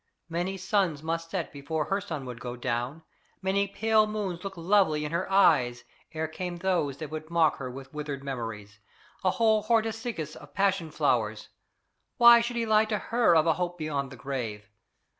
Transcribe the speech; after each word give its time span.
Many 0.29 0.57
suns 0.57 1.03
must 1.03 1.29
set 1.29 1.51
before 1.53 1.85
her 1.85 2.01
sun 2.01 2.25
would 2.25 2.39
go 2.39 2.55
down, 2.55 3.03
many 3.43 3.67
pale 3.67 4.07
moons 4.07 4.43
look 4.43 4.57
lovely 4.57 5.05
in 5.05 5.11
her 5.11 5.31
eyes, 5.31 5.83
ere 6.11 6.27
came 6.27 6.57
those 6.57 6.97
that 6.97 7.11
would 7.11 7.29
mock 7.29 7.57
her 7.57 7.69
with 7.69 7.93
withered 7.93 8.23
memories 8.23 8.79
a 9.23 9.29
whole 9.29 9.61
hortus 9.61 9.99
siccus 9.99 10.35
of 10.35 10.55
passion 10.55 10.89
flowers. 10.89 11.49
Why 12.17 12.41
should 12.41 12.55
he 12.55 12.65
lie 12.65 12.85
to 12.85 12.97
HER 12.97 13.35
of 13.35 13.45
a 13.45 13.53
hope 13.53 13.77
beyond 13.77 14.11
the 14.11 14.17
grave? 14.17 14.71